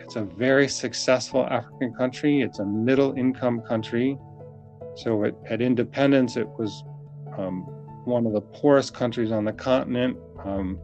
it's 0.00 0.16
a 0.16 0.22
very 0.22 0.68
successful 0.68 1.46
African 1.46 1.94
country. 1.94 2.42
It's 2.42 2.58
a 2.58 2.64
middle 2.64 3.14
income 3.14 3.62
country. 3.62 4.18
So 4.96 5.24
it, 5.24 5.34
at 5.48 5.62
independence, 5.62 6.36
it 6.36 6.48
was 6.58 6.84
um, 7.38 7.62
one 8.04 8.26
of 8.26 8.32
the 8.32 8.40
poorest 8.40 8.94
countries 8.94 9.32
on 9.32 9.44
the 9.44 9.52
continent. 9.52 10.16
Um, 10.44 10.78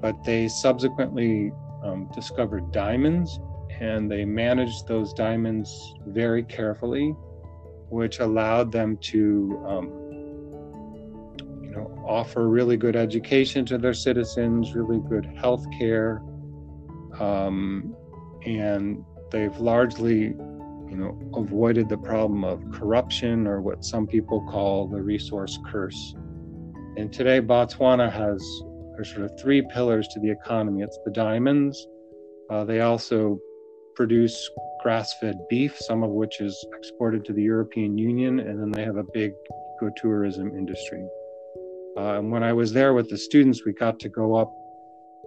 but 0.00 0.24
they 0.24 0.48
subsequently 0.48 1.52
um, 1.84 2.08
discovered 2.14 2.72
diamonds 2.72 3.38
and 3.80 4.10
they 4.10 4.24
managed 4.24 4.86
those 4.88 5.12
diamonds 5.12 5.94
very 6.06 6.42
carefully, 6.42 7.14
which 7.90 8.18
allowed 8.18 8.72
them 8.72 8.96
to, 8.96 9.64
um, 9.66 10.07
offer 12.08 12.48
really 12.48 12.76
good 12.76 12.96
education 12.96 13.64
to 13.66 13.78
their 13.78 13.94
citizens, 13.94 14.74
really 14.74 15.00
good 15.08 15.26
health 15.36 15.64
care, 15.78 16.22
um, 17.20 17.94
and 18.46 19.04
they've 19.30 19.56
largely, 19.58 20.34
you 20.90 20.96
know, 20.96 21.18
avoided 21.34 21.88
the 21.88 21.98
problem 21.98 22.44
of 22.44 22.62
corruption 22.72 23.46
or 23.46 23.60
what 23.60 23.84
some 23.84 24.06
people 24.06 24.40
call 24.50 24.88
the 24.88 25.00
resource 25.00 25.58
curse. 25.70 26.14
And 26.96 27.12
today, 27.12 27.40
Botswana 27.40 28.10
has 28.10 28.42
sort 29.04 29.30
of 29.30 29.38
three 29.40 29.62
pillars 29.72 30.08
to 30.08 30.20
the 30.20 30.30
economy. 30.30 30.82
It's 30.82 30.98
the 31.04 31.12
diamonds. 31.12 31.86
Uh, 32.50 32.64
they 32.64 32.80
also 32.80 33.38
produce 33.94 34.50
grass-fed 34.82 35.36
beef, 35.50 35.76
some 35.76 36.02
of 36.02 36.10
which 36.10 36.40
is 36.40 36.66
exported 36.76 37.24
to 37.26 37.32
the 37.32 37.42
European 37.42 37.98
Union, 37.98 38.40
and 38.40 38.60
then 38.60 38.70
they 38.70 38.84
have 38.84 38.96
a 38.96 39.04
big 39.12 39.32
ecotourism 39.80 40.56
industry. 40.56 41.04
Uh, 41.98 42.18
and 42.18 42.30
when 42.30 42.44
I 42.44 42.52
was 42.52 42.72
there 42.72 42.94
with 42.94 43.10
the 43.10 43.18
students, 43.18 43.64
we 43.64 43.72
got 43.72 43.98
to 44.00 44.08
go 44.08 44.36
up 44.36 44.54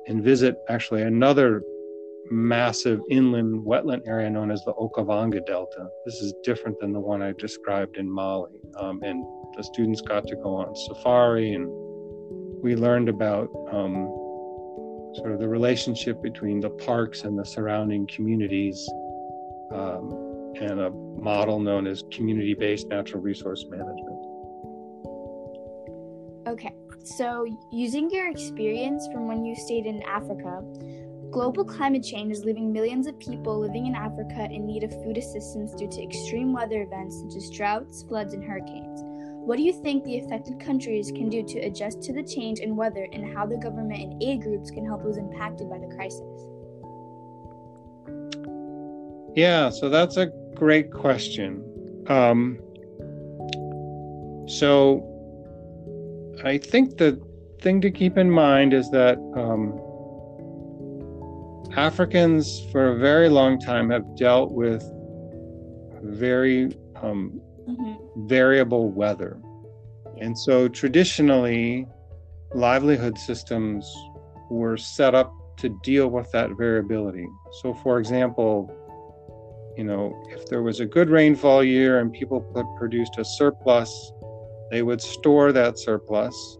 and 0.08 0.24
visit 0.24 0.56
actually 0.70 1.02
another 1.02 1.62
massive 2.30 3.02
inland 3.10 3.66
wetland 3.66 4.08
area 4.08 4.30
known 4.30 4.50
as 4.52 4.64
the 4.64 4.74
Okavango 4.76 5.46
Delta. 5.46 5.88
This 6.06 6.16
is 6.16 6.34
different 6.46 6.80
than 6.80 6.94
the 6.94 7.00
one 7.00 7.22
I 7.22 7.34
described 7.34 7.98
in 7.98 8.10
Mali. 8.10 8.54
Um, 8.78 9.04
and 9.04 9.26
the 9.58 9.64
students 9.64 10.00
got 10.00 10.26
to 10.28 10.36
go 10.38 10.56
on 10.56 10.74
safari 10.76 11.54
and 11.56 11.68
we 12.64 12.76
learned 12.76 13.10
about 13.10 13.50
um, 13.72 14.08
sort 15.16 15.34
of 15.34 15.40
the 15.40 15.50
relationship 15.50 16.22
between 16.22 16.62
the 16.62 16.70
parks 16.70 17.24
and 17.24 17.38
the 17.38 17.44
surrounding 17.44 18.08
communities 18.08 18.88
um, 19.74 20.54
and 20.62 20.80
a 20.80 20.90
model 20.90 21.60
known 21.60 21.86
as 21.86 22.04
community 22.14 22.54
based 22.54 22.88
natural 22.88 23.22
resource 23.22 23.66
management. 23.70 24.21
Okay, 26.52 26.76
so 27.06 27.48
using 27.72 28.10
your 28.10 28.30
experience 28.30 29.08
from 29.14 29.26
when 29.26 29.46
you 29.46 29.56
stayed 29.56 29.86
in 29.86 30.04
Africa, 30.04 30.62
global 31.32 31.64
climate 31.64 32.04
change 32.04 32.34
is 32.34 32.44
leaving 32.44 32.74
millions 32.74 33.08
of 33.08 33.18
people 33.20 33.58
living 33.58 33.88
in 33.88 33.96
Africa 33.96 34.50
in 34.52 34.66
need 34.68 34.84
of 34.84 34.92
food 35.02 35.18
assistance 35.18 35.74
due 35.76 35.88
to 35.88 36.04
extreme 36.04 36.52
weather 36.52 36.82
events 36.82 37.22
such 37.22 37.38
as 37.38 37.50
droughts, 37.52 38.04
floods, 38.04 38.34
and 38.34 38.44
hurricanes. 38.44 39.00
What 39.46 39.56
do 39.56 39.64
you 39.64 39.72
think 39.72 40.04
the 40.04 40.20
affected 40.20 40.60
countries 40.60 41.10
can 41.10 41.30
do 41.30 41.42
to 41.42 41.60
adjust 41.60 42.02
to 42.04 42.14
the 42.14 42.22
change 42.22 42.60
in 42.60 42.76
weather 42.76 43.08
and 43.14 43.34
how 43.34 43.46
the 43.46 43.56
government 43.56 44.02
and 44.02 44.22
aid 44.22 44.42
groups 44.42 44.70
can 44.72 44.86
help 44.86 45.04
those 45.04 45.16
impacted 45.16 45.70
by 45.70 45.78
the 45.78 45.88
crisis? 45.96 46.20
Yeah, 49.38 49.70
so 49.70 49.88
that's 49.88 50.18
a 50.18 50.26
great 50.54 50.92
question. 50.92 51.64
Um, 52.10 52.60
so 54.50 55.11
I 56.44 56.58
think 56.58 56.98
the 56.98 57.22
thing 57.62 57.82
to 57.82 57.92
keep 57.92 58.18
in 58.18 58.30
mind 58.30 58.74
is 58.74 58.90
that 58.92 59.18
um, 59.36 59.80
Africans, 61.78 62.66
for 62.72 62.94
a 62.94 62.98
very 62.98 63.30
long 63.30 63.60
time, 63.60 63.92
have 63.92 64.16
dealt 64.18 64.52
with 64.52 64.84
very 66.02 66.76
um, 67.02 67.40
mm-hmm. 67.68 68.28
variable 68.28 68.90
weather. 68.90 69.40
And 70.20 70.38
so 70.38 70.68
traditionally, 70.68 71.88
livelihood 72.54 73.18
systems 73.18 73.92
were 74.50 74.78
set 74.78 75.16
up 75.16 75.34
to 75.58 75.70
deal 75.84 76.08
with 76.08 76.32
that 76.32 76.52
variability. 76.58 77.28
So, 77.62 77.74
for 77.74 78.00
example, 78.00 78.70
you 79.78 79.84
know, 79.84 80.22
if 80.30 80.48
there 80.48 80.64
was 80.64 80.80
a 80.80 80.86
good 80.86 81.10
rainfall 81.10 81.64
year 81.64 82.00
and 82.00 82.12
people 82.12 82.42
produced 82.78 83.18
a 83.18 83.24
surplus, 83.24 84.12
they 84.72 84.82
would 84.82 85.02
store 85.02 85.52
that 85.52 85.78
surplus. 85.78 86.58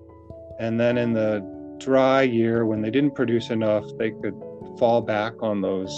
And 0.60 0.80
then 0.80 0.98
in 0.98 1.14
the 1.14 1.42
dry 1.80 2.22
year, 2.22 2.66
when 2.66 2.82
they 2.82 2.92
didn't 2.92 3.16
produce 3.16 3.50
enough, 3.50 3.86
they 3.98 4.12
could 4.12 4.40
fall 4.78 5.02
back 5.02 5.34
on 5.42 5.62
those 5.62 5.90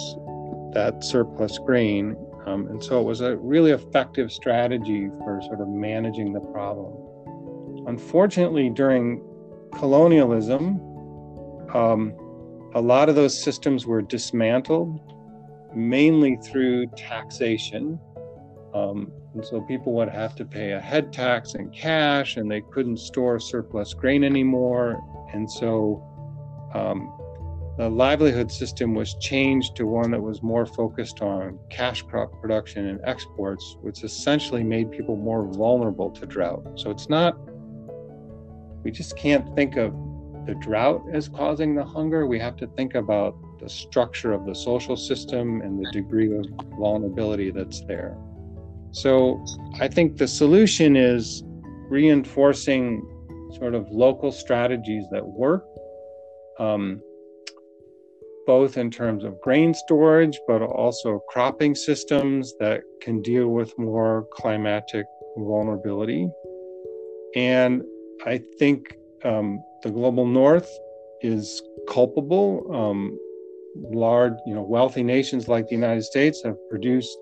that 0.74 1.04
surplus 1.04 1.60
grain 1.60 2.16
um, 2.46 2.68
and 2.68 2.84
so 2.84 3.00
it 3.00 3.04
was 3.04 3.22
a 3.22 3.38
really 3.38 3.72
effective 3.72 4.32
strategy 4.32 5.10
for 5.24 5.42
sort 5.46 5.62
of 5.62 5.70
managing 5.70 6.34
the 6.34 6.42
problem. 6.42 6.94
Unfortunately, 7.88 8.70
during 8.70 9.24
colonialism, 9.74 10.80
um, 11.74 12.14
a 12.76 12.82
lot 12.82 13.08
of 13.08 13.16
those 13.16 13.42
systems 13.42 13.86
were 13.86 14.02
dismantled, 14.02 15.00
mainly 15.74 16.38
through 16.38 16.88
taxation. 16.98 18.00
Um, 18.74 19.12
and 19.34 19.46
so 19.46 19.62
people 19.62 19.94
would 19.94 20.10
have 20.10 20.36
to 20.36 20.46
pay 20.46 20.74
a 20.74 20.80
head 20.80 21.12
tax 21.12 21.56
in 21.56 21.70
cash, 21.72 22.38
and 22.38 22.50
they 22.50 22.62
couldn't 22.62 22.98
store 22.98 23.40
surplus 23.40 23.94
grain 23.94 24.24
anymore. 24.24 25.02
And 25.34 25.50
so 25.50 26.04
um, 26.74 27.12
the 27.78 27.90
livelihood 27.90 28.52
system 28.52 28.94
was 28.94 29.16
changed 29.16 29.76
to 29.78 29.88
one 29.88 30.12
that 30.12 30.22
was 30.22 30.44
more 30.44 30.68
focused 30.68 31.22
on 31.22 31.58
cash 31.72 32.04
crop 32.04 32.40
production 32.40 32.88
and 32.88 33.00
exports, 33.04 33.78
which 33.82 34.04
essentially 34.04 34.64
made 34.64 34.92
people 34.92 35.16
more 35.16 35.52
vulnerable 35.52 36.12
to 36.12 36.28
drought. 36.28 36.64
So 36.76 36.92
it's 36.92 37.10
not, 37.10 37.36
we 38.84 38.92
just 38.92 39.18
can't 39.18 39.56
think 39.56 39.78
of 39.78 39.94
the 40.46 40.54
drought 40.56 41.02
as 41.12 41.28
causing 41.28 41.74
the 41.74 41.84
hunger. 41.84 42.28
We 42.28 42.38
have 42.38 42.56
to 42.58 42.68
think 42.68 42.94
about 42.94 43.36
the 43.60 43.70
structure 43.70 44.34
of 44.34 44.46
the 44.46 44.54
social 44.54 44.96
system 44.96 45.62
and 45.62 45.84
the 45.84 45.90
degree 45.92 46.38
of 46.38 46.46
vulnerability 46.78 47.50
that's 47.50 47.82
there. 47.86 48.16
So 48.94 49.44
I 49.80 49.88
think 49.88 50.18
the 50.18 50.28
solution 50.28 50.96
is 50.96 51.44
reinforcing 51.90 53.02
sort 53.58 53.76
of 53.76 53.90
local 53.90 54.32
strategies 54.32 55.06
that 55.12 55.26
work. 55.26 55.66
Um, 56.60 57.02
both 58.46 58.78
in 58.78 58.92
terms 58.92 59.24
of 59.24 59.40
grain 59.42 59.74
storage, 59.74 60.40
but 60.48 60.62
also 60.62 61.22
cropping 61.30 61.76
systems 61.76 62.54
that 62.60 62.82
can 63.02 63.22
deal 63.22 63.48
with 63.48 63.78
more 63.78 64.28
climatic 64.34 65.06
vulnerability. 65.38 66.30
And 67.36 67.82
I 68.26 68.42
think 68.60 68.96
um, 69.24 69.64
the 69.82 69.92
global 69.92 70.26
north 70.26 70.70
is 71.22 71.62
culpable. 71.88 72.70
Um, 72.74 73.18
large, 73.76 74.34
you 74.46 74.54
know, 74.54 74.62
wealthy 74.62 75.04
nations 75.04 75.48
like 75.48 75.68
the 75.68 75.76
United 75.76 76.04
States 76.04 76.42
have 76.44 76.58
produced 76.70 77.18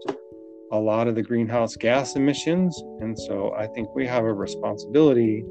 a 0.72 0.78
lot 0.78 1.08
of 1.08 1.16
the 1.16 1.22
greenhouse 1.22 1.76
gas 1.76 2.16
emissions, 2.16 2.82
and 3.00 3.18
so 3.18 3.54
I 3.58 3.68
think 3.68 3.94
we 3.94 4.08
have 4.08 4.24
a 4.24 4.34
responsibility 4.34 5.44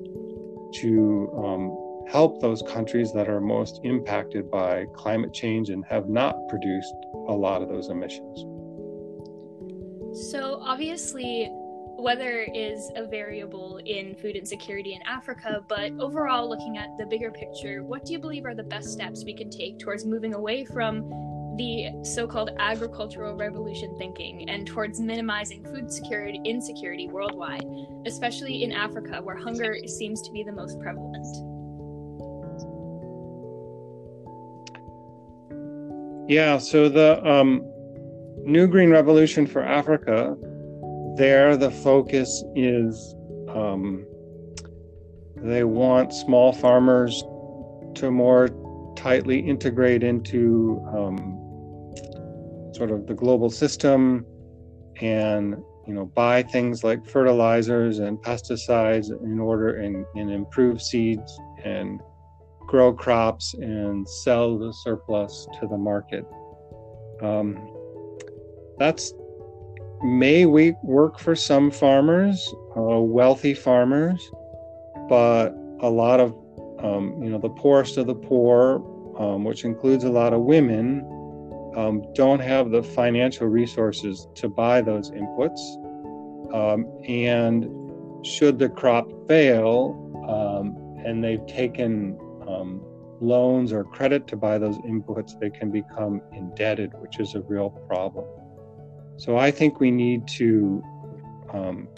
to 0.75 1.33
um, 1.37 2.07
help 2.09 2.41
those 2.41 2.62
countries 2.62 3.12
that 3.12 3.29
are 3.29 3.41
most 3.41 3.81
impacted 3.85 4.50
by 4.50 4.87
climate 4.95 5.33
change 5.33 5.71
and 5.71 5.85
have 5.87 6.09
not 6.09 6.37
produced 6.49 6.95
a 7.29 7.33
lot 7.33 7.62
of 7.62 7.69
those 7.69 7.89
emissions. 7.89 8.47
So, 10.31 10.61
obviously, 10.62 11.49
weather 11.99 12.47
is 12.55 12.91
a 12.97 13.07
variable 13.07 13.81
in 13.85 14.17
food 14.17 14.35
insecurity 14.35 14.95
in 14.95 15.03
Africa, 15.03 15.65
but 15.69 15.93
overall, 16.00 16.49
looking 16.49 16.79
at 16.79 16.89
the 16.99 17.07
bigger 17.07 17.31
picture, 17.31 17.85
what 17.85 18.05
do 18.05 18.12
you 18.12 18.19
believe 18.19 18.45
are 18.45 18.55
the 18.55 18.65
best 18.65 18.91
steps 18.91 19.25
we 19.25 19.35
can 19.35 19.50
take 19.50 19.79
towards 19.79 20.05
moving 20.05 20.35
away 20.35 20.65
from 20.65 21.09
the 21.57 21.90
so-called 22.02 22.50
agricultural 22.59 23.37
revolution 23.37 23.95
thinking 23.99 24.49
and 24.49 24.66
towards 24.66 25.00
minimizing 25.00 25.64
food 25.64 25.92
security 25.92 26.40
insecurity 26.45 27.09
worldwide, 27.09 27.64
especially 28.07 28.62
in 28.62 28.73
Africa 28.73 29.21
where 29.23 29.37
hunger 29.37 29.76
seems 29.87 30.23
to 30.23 30.33
be 30.33 30.42
the 30.42 30.52
most 30.52 30.78
prevalent? 30.80 31.26
Yeah, 36.30 36.59
so 36.59 36.88
the 36.88 37.26
um, 37.28 37.61
New 38.45 38.69
Green 38.69 38.90
Revolution 38.90 39.47
for 39.47 39.62
Africa, 39.62 40.37
there 41.16 41.57
the 41.57 41.71
focus 41.71 42.45
is 42.54 43.14
um, 43.49 44.07
they 45.37 45.64
want 45.64 46.12
small 46.12 46.52
farmers 46.52 47.25
to 47.95 48.11
more 48.11 48.49
tightly 48.97 49.40
integrate 49.40 50.02
into 50.02 50.80
um, 50.95 51.29
sort 52.80 52.90
of 52.90 53.06
the 53.06 53.12
global 53.12 53.50
system 53.50 54.25
and 55.02 55.54
you 55.87 55.92
know 55.92 56.06
buy 56.06 56.42
things 56.42 56.82
like 56.82 57.04
fertilizers 57.04 57.99
and 57.99 58.16
pesticides 58.22 59.10
in 59.22 59.38
order 59.38 59.76
and, 59.82 60.06
and 60.14 60.30
improve 60.30 60.80
seeds 60.80 61.38
and 61.62 62.00
grow 62.60 62.90
crops 62.90 63.52
and 63.52 64.08
sell 64.08 64.58
the 64.58 64.72
surplus 64.82 65.46
to 65.60 65.66
the 65.66 65.76
market. 65.76 66.25
Um, 67.20 67.70
that's 68.78 69.12
may 70.02 70.46
we 70.46 70.75
work 70.82 71.18
for 71.18 71.37
some 71.37 71.70
farmers, 71.70 72.54
uh, 72.78 72.99
wealthy 72.99 73.52
farmers, 73.52 74.26
but 75.06 75.50
a 75.80 75.90
lot 75.90 76.18
of 76.18 76.34
um, 76.78 77.22
you 77.22 77.28
know 77.28 77.38
the 77.38 77.50
poorest 77.50 77.99
of 77.99 78.06
the 78.06 78.14
poor, 78.14 78.76
um, 79.18 79.44
which 79.44 79.66
includes 79.66 80.04
a 80.04 80.10
lot 80.10 80.32
of 80.32 80.40
women, 80.40 81.04
um, 81.77 82.03
don't 82.15 82.41
have 82.41 82.71
the 82.71 82.83
financial 82.83 83.47
resources 83.47 84.29
to 84.35 84.49
buy 84.49 84.81
those 84.81 85.11
inputs. 85.11 85.61
Um, 86.53 86.87
and 87.07 87.67
should 88.27 88.59
the 88.59 88.69
crop 88.69 89.09
fail, 89.29 89.97
um, 90.29 90.77
and 91.05 91.23
they've 91.23 91.47
taken 91.47 92.19
um, 92.47 92.83
loans 93.21 93.73
or 93.73 93.85
credit 93.85 94.27
to 94.29 94.37
buy 94.37 94.59
those 94.59 94.79
inputs, 94.79 95.39
they 95.39 95.50
can 95.50 95.71
become 95.71 96.21
indebted, 96.33 96.93
which 97.00 97.21
is 97.21 97.35
a 97.35 97.41
real 97.43 97.71
problem. 97.71 98.25
So 99.17 99.37
I 99.37 99.50
think 99.50 99.81
we 99.81 99.91
need 99.91 100.27
to 100.29 100.83
um, 101.53 101.89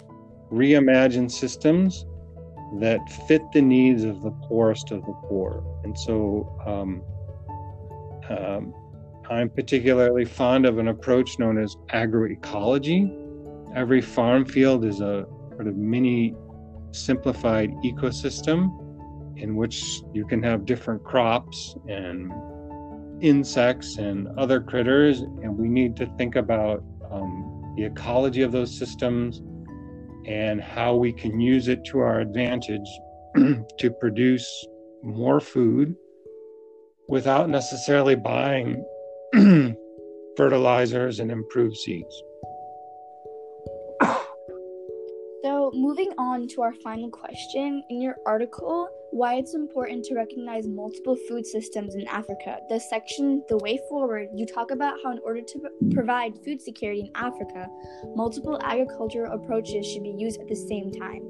reimagine 0.51 1.31
systems 1.31 2.05
that 2.79 2.99
fit 3.27 3.41
the 3.53 3.61
needs 3.61 4.03
of 4.03 4.21
the 4.21 4.31
poorest 4.31 4.91
of 4.91 5.05
the 5.05 5.13
poor. 5.27 5.63
And 5.83 5.97
so 5.97 6.59
um, 6.65 7.01
um, 8.29 8.73
I'm 9.29 9.49
particularly 9.49 10.25
fond 10.25 10.65
of 10.65 10.77
an 10.79 10.89
approach 10.89 11.39
known 11.39 11.57
as 11.57 11.75
agroecology. 11.93 13.11
Every 13.75 14.01
farm 14.01 14.45
field 14.45 14.85
is 14.85 14.99
a 14.99 15.25
sort 15.51 15.67
of 15.67 15.75
mini 15.75 16.35
simplified 16.91 17.71
ecosystem 17.83 18.79
in 19.37 19.55
which 19.55 20.01
you 20.13 20.25
can 20.25 20.43
have 20.43 20.65
different 20.65 21.03
crops 21.03 21.75
and 21.87 22.31
insects 23.21 23.97
and 23.97 24.27
other 24.37 24.61
critters. 24.61 25.21
And 25.21 25.57
we 25.57 25.67
need 25.67 25.95
to 25.97 26.05
think 26.17 26.35
about 26.35 26.83
um, 27.09 27.73
the 27.77 27.85
ecology 27.85 28.41
of 28.41 28.51
those 28.51 28.77
systems 28.77 29.41
and 30.25 30.61
how 30.61 30.95
we 30.95 31.11
can 31.11 31.39
use 31.39 31.67
it 31.67 31.83
to 31.85 31.99
our 31.99 32.19
advantage 32.19 32.87
to 33.35 33.91
produce 33.99 34.67
more 35.01 35.39
food 35.39 35.95
without 37.07 37.49
necessarily 37.49 38.15
buying 38.15 38.83
fertilizers 40.37 41.19
and 41.19 41.31
improved 41.31 41.77
seeds. 41.77 42.23
So, 45.43 45.71
moving 45.73 46.13
on 46.17 46.47
to 46.49 46.61
our 46.61 46.73
final 46.75 47.09
question, 47.09 47.83
in 47.89 48.01
your 48.01 48.15
article, 48.25 48.87
Why 49.11 49.35
It's 49.35 49.55
Important 49.55 50.05
to 50.05 50.15
Recognize 50.15 50.67
Multiple 50.67 51.17
Food 51.27 51.45
Systems 51.45 51.95
in 51.95 52.07
Africa, 52.07 52.59
the 52.69 52.79
section 52.79 53.43
The 53.49 53.57
Way 53.57 53.77
Forward, 53.89 54.29
you 54.33 54.45
talk 54.45 54.71
about 54.71 54.97
how, 55.03 55.11
in 55.11 55.19
order 55.25 55.41
to 55.41 55.59
provide 55.91 56.33
food 56.45 56.61
security 56.61 57.01
in 57.01 57.11
Africa, 57.15 57.67
multiple 58.15 58.57
agricultural 58.63 59.33
approaches 59.33 59.85
should 59.85 60.03
be 60.03 60.15
used 60.17 60.39
at 60.39 60.47
the 60.47 60.55
same 60.55 60.91
time. 60.91 61.23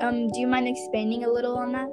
Um, 0.00 0.28
do 0.28 0.40
you 0.40 0.46
mind 0.46 0.66
expanding 0.66 1.24
a 1.24 1.28
little 1.28 1.58
on 1.58 1.72
that? 1.72 1.90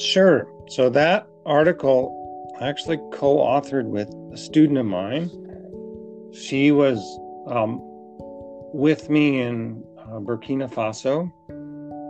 Sure. 0.00 0.46
So, 0.68 0.88
that 0.90 1.26
article 1.46 2.18
actually 2.60 2.98
co 3.12 3.38
authored 3.38 3.86
with 3.86 4.08
a 4.32 4.36
student 4.36 4.78
of 4.78 4.86
mine. 4.86 5.30
She 6.32 6.70
was 6.72 6.98
um, 7.46 7.78
with 8.72 9.08
me 9.08 9.40
in 9.40 9.82
uh, 9.98 10.20
Burkina 10.20 10.70
Faso, 10.70 11.32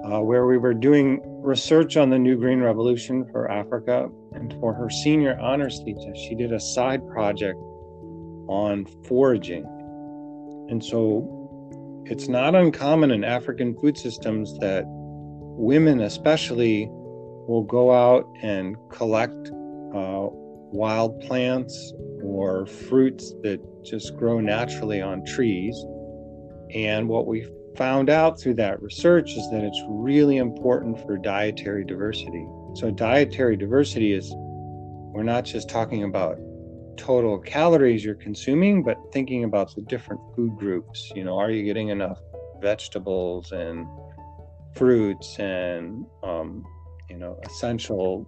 uh, 0.04 0.20
where 0.22 0.46
we 0.46 0.58
were 0.58 0.74
doing 0.74 1.20
research 1.42 1.96
on 1.96 2.10
the 2.10 2.18
New 2.18 2.36
Green 2.36 2.60
Revolution 2.60 3.26
for 3.30 3.50
Africa. 3.50 4.08
And 4.32 4.52
for 4.60 4.74
her 4.74 4.90
senior 4.90 5.38
honors 5.40 5.80
thesis, 5.84 6.18
she 6.18 6.34
did 6.34 6.52
a 6.52 6.60
side 6.60 7.06
project 7.08 7.58
on 8.48 8.86
foraging. 9.06 9.64
And 10.70 10.84
so 10.84 12.02
it's 12.06 12.28
not 12.28 12.54
uncommon 12.54 13.10
in 13.10 13.24
African 13.24 13.74
food 13.78 13.98
systems 13.98 14.58
that 14.58 14.84
women, 14.86 16.00
especially, 16.00 16.88
will 17.48 17.64
go 17.64 17.92
out 17.92 18.28
and 18.42 18.76
collect 18.90 19.50
uh, 19.94 20.28
wild 20.72 21.20
plants 21.20 21.92
or 22.22 22.66
fruits 22.66 23.34
that 23.42 23.60
just 23.84 24.16
grow 24.16 24.40
naturally 24.40 25.00
on 25.00 25.24
trees. 25.24 25.76
And 26.74 27.08
what 27.08 27.26
we 27.26 27.46
found 27.76 28.10
out 28.10 28.40
through 28.40 28.54
that 28.54 28.82
research 28.82 29.30
is 29.30 29.50
that 29.50 29.62
it's 29.64 29.82
really 29.88 30.36
important 30.36 30.98
for 31.00 31.16
dietary 31.16 31.84
diversity. 31.84 32.46
So, 32.74 32.90
dietary 32.90 33.56
diversity 33.56 34.12
is 34.12 34.30
we're 34.34 35.22
not 35.22 35.44
just 35.44 35.68
talking 35.68 36.04
about 36.04 36.38
total 36.96 37.38
calories 37.38 38.04
you're 38.04 38.14
consuming, 38.16 38.82
but 38.82 38.98
thinking 39.12 39.44
about 39.44 39.74
the 39.74 39.82
different 39.82 40.20
food 40.34 40.56
groups. 40.56 41.10
You 41.14 41.24
know, 41.24 41.38
are 41.38 41.50
you 41.50 41.62
getting 41.62 41.88
enough 41.88 42.18
vegetables 42.60 43.52
and 43.52 43.86
fruits 44.74 45.38
and, 45.38 46.04
um, 46.22 46.64
you 47.08 47.16
know, 47.16 47.38
essential 47.46 48.26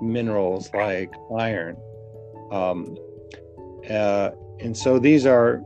minerals 0.00 0.70
like 0.74 1.12
iron? 1.38 1.76
Um, 2.50 2.96
uh, 3.90 4.30
and 4.60 4.76
so 4.76 4.98
these 4.98 5.26
are 5.26 5.62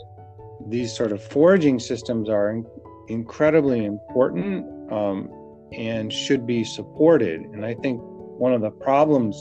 these 0.69 0.95
sort 0.95 1.13
of 1.13 1.23
foraging 1.23 1.79
systems 1.79 2.29
are 2.29 2.51
in, 2.51 2.67
incredibly 3.09 3.85
important 3.85 4.67
um, 4.93 5.29
and 5.73 6.13
should 6.13 6.47
be 6.47 6.65
supported. 6.65 7.41
And 7.41 7.65
I 7.65 7.75
think 7.75 8.01
one 8.03 8.53
of 8.53 8.61
the 8.61 8.71
problems 8.71 9.37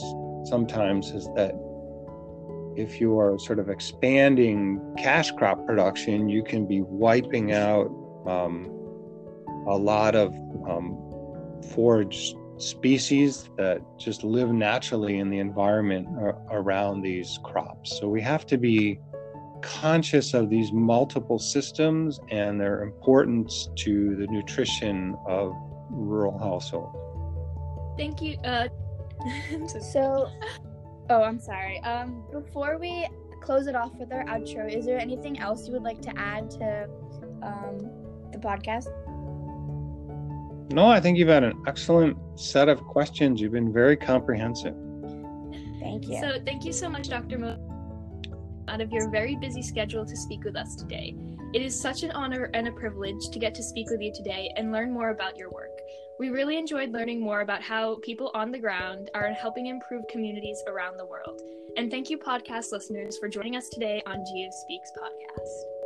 sometimes 0.48 1.10
is 1.10 1.26
that 1.36 1.52
if 2.76 3.00
you 3.00 3.18
are 3.18 3.38
sort 3.38 3.58
of 3.58 3.68
expanding 3.68 4.80
cash 4.96 5.30
crop 5.32 5.66
production, 5.66 6.28
you 6.28 6.42
can 6.42 6.66
be 6.66 6.80
wiping 6.82 7.52
out 7.52 7.86
um, 8.26 8.66
a 9.66 9.76
lot 9.76 10.14
of 10.14 10.32
um, 10.68 10.96
forage 11.74 12.34
species 12.62 13.48
that 13.56 13.80
just 13.98 14.22
live 14.22 14.52
naturally 14.52 15.18
in 15.18 15.30
the 15.30 15.38
environment 15.38 16.08
around 16.50 17.02
these 17.02 17.38
crops. 17.42 17.98
So 17.98 18.08
we 18.08 18.20
have 18.20 18.46
to 18.46 18.58
be 18.58 19.00
conscious 19.62 20.34
of 20.34 20.50
these 20.50 20.72
multiple 20.72 21.38
systems 21.38 22.20
and 22.30 22.60
their 22.60 22.82
importance 22.82 23.68
to 23.76 24.16
the 24.16 24.26
nutrition 24.28 25.16
of 25.26 25.54
rural 25.90 26.38
households. 26.38 26.96
Thank 27.96 28.22
you. 28.22 28.38
Uh, 28.44 28.68
so, 29.92 30.30
oh, 31.10 31.22
I'm 31.22 31.38
sorry. 31.38 31.80
Um, 31.80 32.24
before 32.30 32.78
we 32.78 33.06
close 33.40 33.66
it 33.66 33.74
off 33.74 33.92
with 33.98 34.12
our 34.12 34.24
outro, 34.24 34.72
is 34.72 34.86
there 34.86 34.98
anything 34.98 35.38
else 35.38 35.66
you 35.66 35.72
would 35.72 35.82
like 35.82 36.00
to 36.02 36.18
add 36.18 36.50
to 36.52 36.88
um, 37.42 37.78
the 38.32 38.38
podcast? 38.38 38.88
No, 40.70 40.86
I 40.86 41.00
think 41.00 41.18
you've 41.18 41.28
had 41.28 41.44
an 41.44 41.62
excellent 41.66 42.16
set 42.38 42.68
of 42.68 42.80
questions. 42.82 43.40
You've 43.40 43.52
been 43.52 43.72
very 43.72 43.96
comprehensive. 43.96 44.74
Thank 45.80 46.08
you. 46.08 46.20
So, 46.20 46.38
thank 46.44 46.64
you 46.64 46.72
so 46.72 46.88
much, 46.88 47.08
Dr. 47.08 47.38
Mo 47.38 47.70
out 48.70 48.80
of 48.80 48.92
your 48.92 49.10
very 49.10 49.36
busy 49.36 49.62
schedule 49.62 50.06
to 50.06 50.16
speak 50.16 50.44
with 50.44 50.56
us 50.56 50.76
today. 50.76 51.14
It 51.52 51.60
is 51.60 51.78
such 51.78 52.04
an 52.04 52.12
honor 52.12 52.50
and 52.54 52.68
a 52.68 52.72
privilege 52.72 53.28
to 53.30 53.38
get 53.38 53.54
to 53.56 53.62
speak 53.62 53.90
with 53.90 54.00
you 54.00 54.12
today 54.14 54.52
and 54.56 54.70
learn 54.70 54.92
more 54.92 55.10
about 55.10 55.36
your 55.36 55.50
work. 55.50 55.76
We 56.20 56.28
really 56.28 56.56
enjoyed 56.56 56.92
learning 56.92 57.20
more 57.20 57.40
about 57.40 57.62
how 57.62 57.98
people 58.02 58.30
on 58.32 58.52
the 58.52 58.58
ground 58.58 59.10
are 59.14 59.32
helping 59.32 59.66
improve 59.66 60.04
communities 60.08 60.62
around 60.68 60.98
the 60.98 61.06
world. 61.06 61.40
And 61.76 61.90
thank 61.90 62.10
you, 62.10 62.18
podcast 62.18 62.70
listeners, 62.70 63.18
for 63.18 63.28
joining 63.28 63.56
us 63.56 63.68
today 63.70 64.02
on 64.06 64.24
Geo 64.24 64.50
Speaks 64.52 64.90
podcast. 64.96 65.79